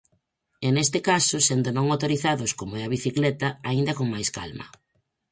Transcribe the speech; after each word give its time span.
E 0.65 0.67
neste 0.75 0.99
caso, 1.09 1.37
sendo 1.47 1.69
non 1.75 1.85
motorizados 1.91 2.51
como 2.59 2.73
é 2.79 2.81
a 2.83 2.91
bicicleta, 2.95 3.47
aínda 3.69 3.95
con 3.97 4.07
máis 4.13 4.29
calma. 4.37 4.65